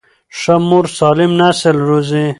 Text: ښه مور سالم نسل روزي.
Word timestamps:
ښه 0.39 0.55
مور 0.67 0.85
سالم 0.97 1.31
نسل 1.41 1.77
روزي. 1.89 2.25